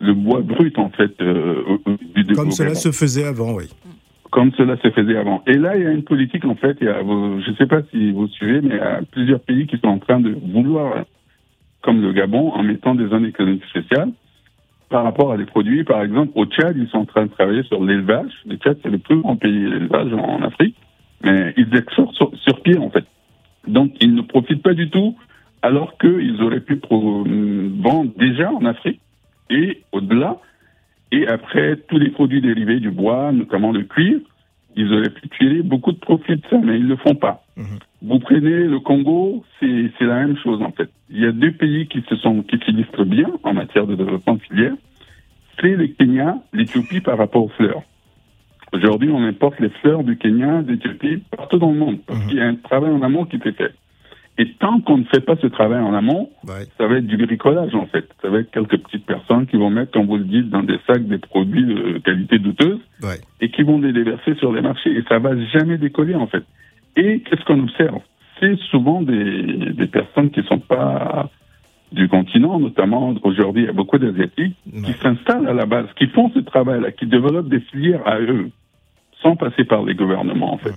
[0.02, 1.62] le bois brut en fait euh,
[2.16, 3.64] du Comme cela Gabon se faisait avant, oui.
[4.30, 5.42] Comme cela se faisait avant.
[5.46, 7.66] Et là, il y a une politique, en fait, il y a, je ne sais
[7.66, 10.36] pas si vous suivez, mais il y a plusieurs pays qui sont en train de
[10.52, 11.04] vouloir,
[11.82, 14.10] comme le Gabon, en mettant des zones économiques spéciales
[14.88, 15.84] par rapport à des produits.
[15.84, 18.32] Par exemple, au Tchad, ils sont en train de travailler sur l'élevage.
[18.46, 20.76] Le Tchad, c'est le plus grand pays d'élevage en Afrique,
[21.22, 23.04] mais ils exportent sur, sur pied, en fait.
[23.66, 25.16] Donc, ils ne profitent pas du tout,
[25.62, 29.00] alors qu'ils auraient pu vendre déjà en Afrique
[29.50, 30.38] et au-delà.
[31.12, 34.20] Et après, tous les produits dérivés du bois, notamment le cuir,
[34.76, 37.44] ils auraient pu tirer beaucoup de profit de ça, mais ils ne le font pas.
[37.56, 37.78] Mhm.
[38.02, 40.88] Vous prenez le Congo, c'est la même chose en fait.
[41.10, 44.34] Il y a deux pays qui se sont qui s'illustrent bien en matière de développement
[44.34, 44.74] de filière.
[45.60, 47.82] C'est le Kenya, l'Éthiopie par rapport aux fleurs.
[48.72, 52.40] Aujourd'hui, on importe les fleurs du Kenya, d'Éthiopie, partout dans le monde, parce qu'il y
[52.40, 53.74] a un travail en amont qui est fait.
[54.40, 56.30] Et tant qu'on ne fait pas ce travail en amont,
[56.78, 58.08] ça va être du bricolage en fait.
[58.22, 60.78] Ça va être quelques petites personnes qui vont mettre, comme vous le dites, dans des
[60.86, 62.80] sacs des produits de qualité douteuse
[63.42, 64.96] et qui vont les déverser sur les marchés.
[64.96, 66.42] Et ça va jamais décoller en fait.
[66.96, 68.00] Et qu'est-ce qu'on observe?
[68.40, 69.42] C'est souvent des,
[69.74, 71.28] des personnes qui sont pas
[71.92, 76.06] du continent, notamment aujourd'hui, il y a beaucoup d'Asiatiques qui s'installent à la base, qui
[76.06, 78.48] font ce travail-là, qui développent des filières à eux,
[79.20, 80.72] sans passer par les gouvernements en fait.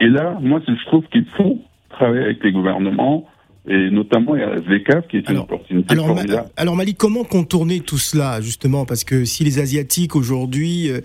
[0.00, 1.60] Et là, moi, je trouve qu'il faut
[1.94, 3.26] travailler avec les gouvernements,
[3.66, 6.48] et notamment il y a la qui est une opportunité alors, formidable.
[6.58, 8.84] alors Malik, comment contourner tout cela justement?
[8.84, 11.00] Parce que si les Asiatiques aujourd'hui euh,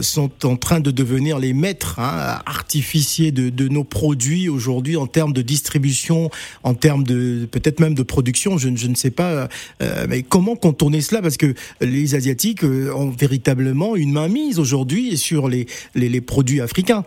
[0.00, 5.08] sont en train de devenir les maîtres hein, artificiers de, de, nos produits aujourd'hui en
[5.08, 6.30] termes de distribution,
[6.62, 9.48] en termes de peut-être même de production, je, je ne sais pas,
[9.82, 11.20] euh, mais comment contourner cela?
[11.20, 16.20] Parce que les Asiatiques euh, ont véritablement une main mise aujourd'hui sur les, les, les
[16.20, 17.02] produits africains.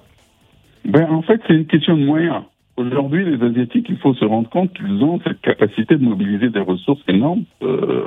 [0.84, 2.43] Ben, en fait, c'est une question de moyens.
[2.78, 6.60] Aujourd'hui, les Asiatiques, il faut se rendre compte qu'ils ont cette capacité de mobiliser des
[6.60, 8.04] ressources énormes, euh,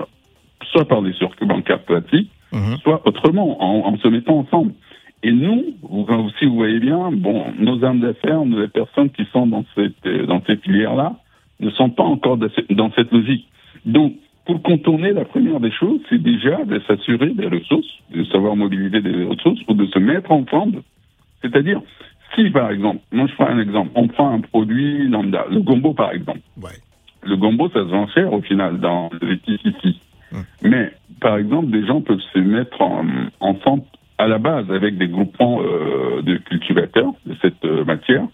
[0.70, 2.76] soit par des circuits bancaires classiques, mhm.
[2.83, 4.72] soit autrement, en, se mettant ensemble.
[5.24, 6.06] Et nous, vous,
[6.38, 10.40] si vous voyez bien, bon, nos âmes d'affaires, les personnes qui sont dans cette, dans
[10.46, 11.16] cette filière-là,
[11.59, 13.46] ne sont pas encore dans cette logique.
[13.85, 14.14] Donc,
[14.46, 19.00] pour contourner, la première des choses, c'est déjà de s'assurer des ressources, de savoir mobiliser
[19.00, 20.83] des ressources ou de se mettre ensemble.
[21.42, 21.83] C'est-à-dire,
[22.34, 25.94] si, par exemple, moi je prends un exemple, on prend un produit lambda, le gombo
[25.94, 26.40] par exemple.
[27.22, 30.00] Le gombo, ça se vend cher au final dans les ici.
[30.32, 30.44] Hum.
[30.62, 33.04] Mais, par exemple, des gens peuvent se mettre en,
[33.40, 33.82] ensemble
[34.16, 38.26] à la base avec des groupements euh, de cultivateurs de cette euh, matière.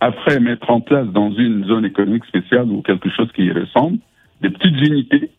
[0.00, 3.98] Après, mettre en place dans une zone économique spéciale ou quelque chose qui y ressemble,
[4.40, 5.30] des petites unités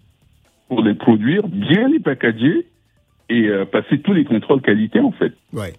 [0.67, 2.67] pour les produire, bien les packager
[3.29, 5.33] et euh, passer tous les contrôles qualité en fait.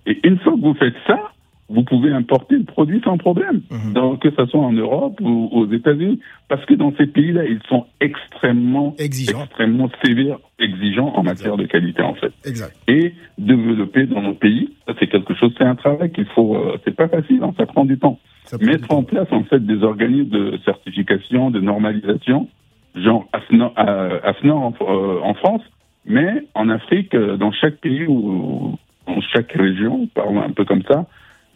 [0.06, 1.32] Et une fois que vous faites ça,
[1.68, 3.92] vous pouvez importer le produit sans problème, mhm.
[3.94, 7.60] donc, que ce soit en Europe ou aux États-Unis, parce que dans ces pays-là, ils
[7.68, 12.32] sont extrêmement exigeants, extrêmement sévères, exigeants en matière de qualité en fait.
[12.44, 12.76] Exact.
[12.88, 16.94] Et développer dans nos pays, c'est quelque chose, c'est un travail qu'il faut, euh, c'est
[16.94, 18.18] pas facile, hein, ça prend du temps.
[18.60, 22.48] Mettre en place en fait des organismes de certification, de normalisation,
[22.94, 25.62] genre AFNOR, euh, en, France,
[26.04, 30.82] mais en Afrique, euh, dans chaque pays ou dans chaque région, parlons un peu comme
[30.82, 31.06] ça,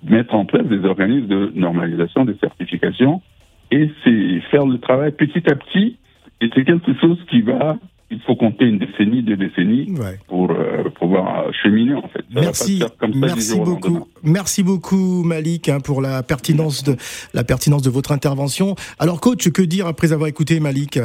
[0.02, 3.22] mettre en place des organismes de normalisation, des certifications,
[3.70, 5.98] et c'est faire le travail petit à petit,
[6.40, 7.78] et c'est quelque chose qui va
[8.10, 9.92] il faut compter une décennie, deux décennies
[10.28, 12.24] pour euh, pouvoir cheminer en fait.
[12.32, 12.82] merci,
[13.14, 16.96] merci beaucoup, merci beaucoup Malik hein, pour la pertinence de
[17.34, 18.76] la pertinence de votre intervention.
[18.98, 21.00] Alors coach, que dire après avoir écouté Malik?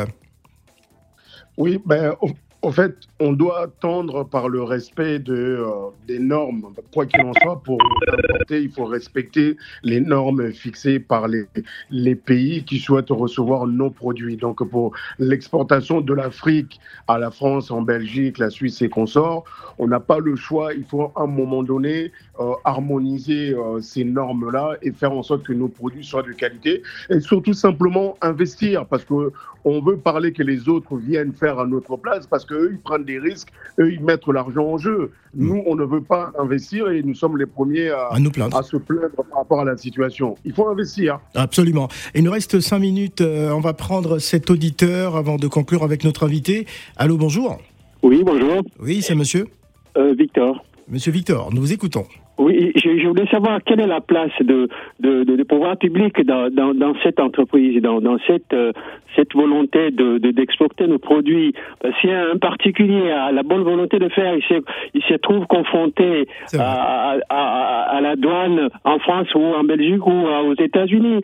[1.58, 2.14] Oui, ben
[2.64, 6.68] en fait, on doit tendre par le respect de, euh, des normes.
[6.94, 11.46] Quoi qu'il en soit, pour importer, il faut respecter les normes fixées par les,
[11.90, 14.38] les pays qui souhaitent recevoir nos produits.
[14.38, 19.44] Donc, pour l'exportation de l'Afrique à la France, en Belgique, la Suisse et consorts,
[19.80, 20.74] on n'a pas le choix.
[20.74, 25.44] Il faut à un moment donné euh, harmoniser euh, ces normes-là et faire en sorte
[25.44, 29.32] que nos produits soient de qualité et surtout simplement investir parce que
[29.64, 33.06] on veut parler que les autres viennent faire à notre place parce qu'eux, ils prennent
[33.06, 35.12] des risques, eux, ils mettent l'argent en jeu.
[35.34, 35.48] Mm.
[35.48, 38.58] Nous, on ne veut pas investir et nous sommes les premiers à, à, nous plaindre.
[38.58, 40.36] à se plaindre par rapport à la situation.
[40.46, 41.20] Il faut investir.
[41.36, 41.88] Absolument.
[42.16, 43.22] Il nous reste cinq minutes.
[43.22, 46.66] Euh, on va prendre cet auditeur avant de conclure avec notre invité.
[46.98, 47.60] Allô, bonjour.
[48.04, 48.62] Oui, bonjour.
[48.80, 49.48] Oui, c'est monsieur
[50.18, 50.64] Victor.
[50.88, 52.06] Monsieur Victor, nous vous écoutons.
[52.38, 54.68] Oui, je, voulais savoir quelle est la place de,
[55.00, 58.72] de, de, pouvoir public dans, dans, dans, cette entreprise, dans, dans cette, euh,
[59.16, 61.54] cette volonté de, d'exporter nos produits.
[61.82, 64.56] Parce qu'il y a un particulier a la bonne volonté de faire, il se,
[64.94, 70.26] il se trouve confronté à, à, à, la douane en France ou en Belgique ou
[70.28, 71.22] aux États-Unis.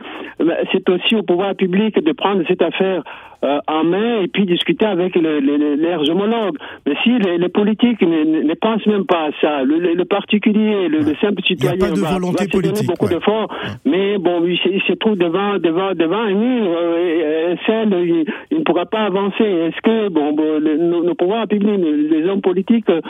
[0.71, 3.03] C'est aussi au pouvoir public de prendre cette affaire
[3.43, 6.57] euh, en main et puis discuter avec les, les, leurs homologues.
[6.85, 10.87] Mais si les, les politiques ne, ne, pensent même pas à ça, le, le particulier,
[10.87, 13.53] le, simple citoyen il a pas de volonté politique, beaucoup d'efforts,
[13.85, 18.57] mais bon, il se, il se, trouve devant, devant, devant un mur, euh, il, il,
[18.57, 19.43] ne pourra pas avancer.
[19.43, 23.01] Est-ce que bon, bon nos, nos, pouvoirs publics, les hommes politiques euh,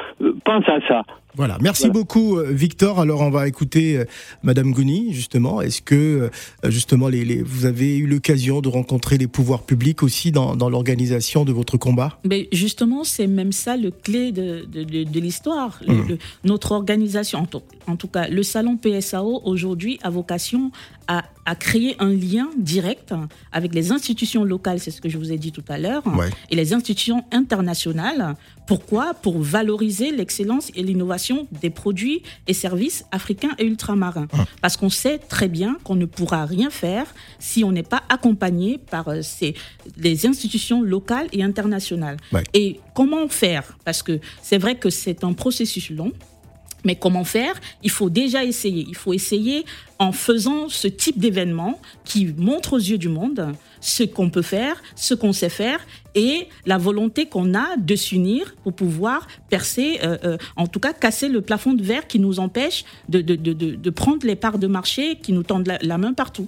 [0.44, 1.04] pensent à ça?
[1.38, 3.00] Voilà, merci beaucoup euh, Victor.
[3.00, 4.06] Alors on va écouter euh,
[4.42, 5.62] Madame Gouni justement.
[5.62, 6.30] Est-ce que euh,
[6.70, 10.70] justement les, les, vous avez eu l'occasion de rencontrer les pouvoirs publics aussi dans, dans
[10.70, 12.20] l'organisation de votre combat?
[12.26, 15.80] Mais justement, c'est même ça le clé de, de, de, de l'histoire.
[15.88, 16.16] Mmh.
[16.44, 20.72] Notre organisation, en tout, en tout, cas, le salon PSAO aujourd'hui a vocation
[21.08, 23.14] à à créer un lien direct
[23.54, 26.04] avec les institutions locales, c'est ce que je vous ai dit tout à l'heure,
[26.52, 28.36] et les institutions internationales.
[28.68, 29.14] Pourquoi?
[29.14, 31.27] Pour valoriser l'excellence et l'innovation
[31.62, 34.28] des produits et services africains et ultramarins.
[34.34, 34.46] Ah.
[34.62, 37.08] Parce qu'on sait très bien qu'on ne pourra rien faire
[37.40, 39.56] si on n'est pas accompagné par euh, ces,
[39.98, 42.18] les institutions locales et internationales.
[42.54, 43.78] Et comment faire?
[43.86, 46.12] Parce que c'est vrai que c'est un processus long.
[46.86, 47.56] Mais comment faire?
[47.84, 48.86] Il faut déjà essayer.
[48.88, 49.66] Il faut essayer
[50.00, 54.82] en faisant ce type d'événement qui montre aux yeux du monde ce qu'on peut faire,
[54.96, 55.80] ce qu'on sait faire
[56.16, 60.94] et la volonté qu'on a de s'unir pour pouvoir percer, euh, euh, en tout cas
[60.94, 64.60] casser le plafond de verre qui nous empêche de, de, de, de prendre les parts
[64.60, 66.48] de marché qui nous tendent la main partout.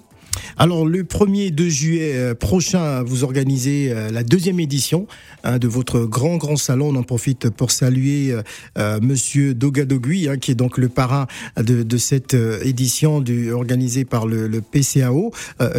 [0.58, 5.08] Alors le 1er 2 juillet euh, prochain, vous organisez euh, la deuxième édition
[5.44, 6.90] hein, de votre grand grand salon.
[6.90, 8.36] On en profite pour saluer
[8.78, 11.28] euh, Monsieur Dogadogui, hein, qui est donc le parrain
[11.58, 15.32] de, cette édition du, organisée par le, PCAO.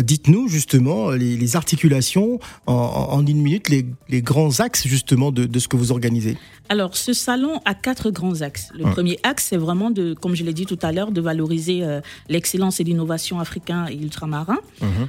[0.03, 5.93] Dites-nous justement les, articulations en, une minute, les, grands axes justement de, ce que vous
[5.93, 6.37] organisez.
[6.69, 8.69] Alors, ce salon a quatre grands axes.
[8.75, 11.83] Le premier axe, c'est vraiment de, comme je l'ai dit tout à l'heure, de valoriser
[12.29, 14.40] l'excellence et l'innovation africain et ultramarin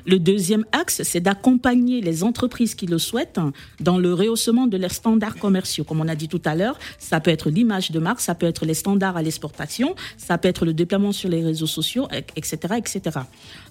[0.05, 3.39] Le deuxième axe, c'est d'accompagner les entreprises qui le souhaitent
[3.79, 5.83] dans le rehaussement de leurs standards commerciaux.
[5.83, 8.45] Comme on a dit tout à l'heure, ça peut être l'image de marque, ça peut
[8.45, 12.75] être les standards à l'exportation, ça peut être le déploiement sur les réseaux sociaux, etc.,
[12.77, 13.19] etc.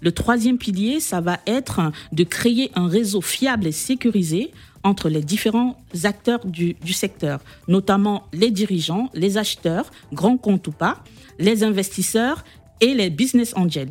[0.01, 1.81] Le troisième pilier, ça va être
[2.13, 4.53] de créer un réseau fiable et sécurisé
[4.83, 11.03] entre les différents acteurs du, secteur, notamment les dirigeants, les acheteurs, grands comptes ou pas,
[11.39, 12.45] les investisseurs
[12.81, 13.91] et les business angels.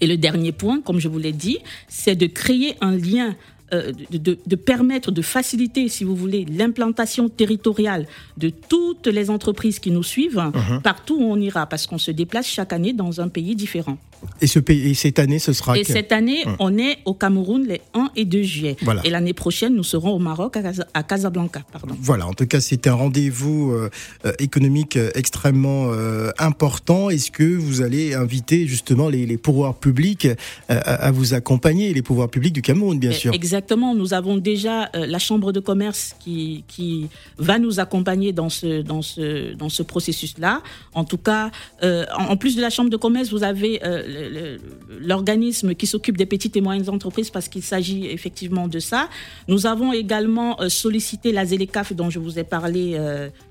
[0.00, 1.58] Et le dernier point, comme je vous l'ai dit,
[1.88, 3.36] c'est de créer un lien
[3.72, 8.06] euh, de, permettre de faciliter, si vous voulez, l'implantation territoriale
[8.36, 10.82] de toutes les entreprises qui nous suivent uh-huh.
[10.82, 13.96] partout où on ira, parce qu'on se déplace chaque année dans un pays différent.
[14.40, 16.56] Et, ce pays, cette année, ce sera Et cette année, hum.
[16.60, 18.76] on est au Cameroun les 1 et 2 juillet.
[19.02, 20.56] Et l'année prochaine, nous serons au Maroc,
[20.94, 21.62] à Casablanca.
[21.72, 21.96] Pardon.
[22.00, 23.90] Voilà, en tout cas, c'est un rendez-vous euh,
[24.24, 25.90] euh, économique extrêmement
[26.38, 27.10] important.
[27.10, 30.28] Est-ce que vous allez inviter justement les, les pouvoirs publics
[30.68, 33.32] à, vous accompagner, les pouvoirs publics du Cameroun, bien sûr?
[33.34, 33.94] Exactement exactement.
[33.94, 37.08] Nous avons déjà euh, la Chambre de commerce qui, qui
[37.38, 40.62] va nous accompagner dans ce, dans ce, dans ce processus-là.
[40.94, 41.50] En tout cas,
[41.82, 44.58] euh, en, plus de la Chambre de commerce, vous avez euh,
[45.00, 49.08] l'organisme qui s'occupe des petites et moyennes entreprises parce qu'il s'agit effectivement de ça.
[49.46, 52.98] Nous avons également sollicité la ZELECAF dont je vous ai parlé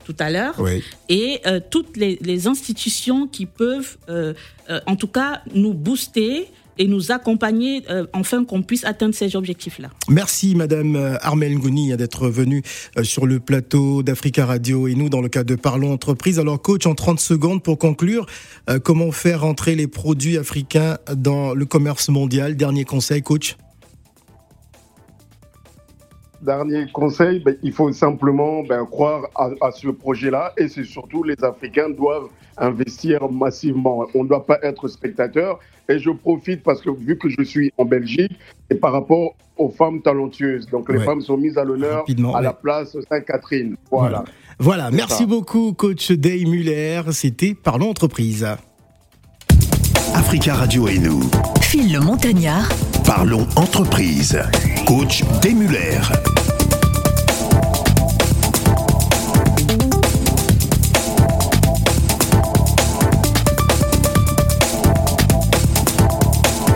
[0.05, 0.55] tout à l'heure
[1.09, 3.97] et toutes les, les, institutions qui peuvent,
[4.87, 6.47] en tout cas, nous booster
[6.77, 9.89] et nous accompagner euh, enfin qu'on puisse atteindre ces objectifs-là.
[10.09, 12.63] Merci Madame euh, Armel Ngouni d'être venue
[12.97, 16.39] euh, sur le plateau d'Africa Radio et nous dans le cadre de Parlons Entreprise.
[16.39, 18.25] Alors coach, en 30 secondes pour conclure,
[18.83, 22.55] comment faire entrer les produits africains dans le commerce mondial?
[22.55, 23.57] Dernier conseil coach
[26.41, 31.35] Dernier conseil, ben, il faut simplement ben, croire à, ce projet-là et c'est surtout les
[31.43, 32.29] Africains doivent
[32.61, 34.05] investir massivement.
[34.13, 35.59] On ne doit pas être spectateur.
[35.89, 38.31] Et je profite parce que vu que je suis en Belgique
[38.69, 42.53] et par rapport aux femmes talentueuses, donc les femmes sont mises à l'honneur à la
[42.53, 43.75] place Sainte-Catherine.
[43.91, 44.23] Voilà.
[44.59, 47.01] Voilà, merci beaucoup coach Day Muller.
[47.11, 48.47] C'était Parlons Entreprise.
[50.13, 51.21] Africa Radio et nous.
[51.61, 52.69] Phil le Montagnard.
[53.05, 54.39] Parlons Entreprise.
[54.85, 55.99] Coach Day Muller.